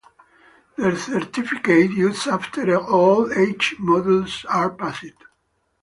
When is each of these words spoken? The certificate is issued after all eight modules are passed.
The 0.77 0.97
certificate 0.97 1.91
is 1.91 2.21
issued 2.25 2.33
after 2.33 2.75
all 2.75 3.31
eight 3.31 3.59
modules 3.79 4.43
are 4.49 4.71
passed. 4.71 5.13